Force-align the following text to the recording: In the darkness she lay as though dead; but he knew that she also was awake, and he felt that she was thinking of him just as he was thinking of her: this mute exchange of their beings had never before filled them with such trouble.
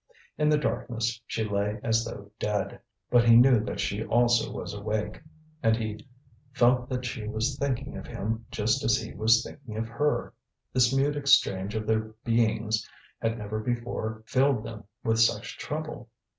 In 0.35 0.49
the 0.49 0.57
darkness 0.57 1.21
she 1.27 1.47
lay 1.47 1.79
as 1.83 2.03
though 2.03 2.31
dead; 2.39 2.79
but 3.11 3.23
he 3.29 3.35
knew 3.35 3.59
that 3.59 3.79
she 3.79 4.03
also 4.03 4.51
was 4.51 4.73
awake, 4.73 5.21
and 5.61 5.75
he 5.77 6.07
felt 6.53 6.89
that 6.89 7.05
she 7.05 7.27
was 7.27 7.55
thinking 7.55 7.95
of 7.95 8.07
him 8.07 8.47
just 8.49 8.83
as 8.83 8.97
he 8.97 9.13
was 9.13 9.43
thinking 9.43 9.77
of 9.77 9.87
her: 9.87 10.33
this 10.73 10.91
mute 10.91 11.15
exchange 11.15 11.75
of 11.75 11.85
their 11.85 12.15
beings 12.25 12.83
had 13.21 13.37
never 13.37 13.59
before 13.59 14.23
filled 14.25 14.63
them 14.63 14.85
with 15.03 15.19
such 15.19 15.59
trouble. 15.59 16.09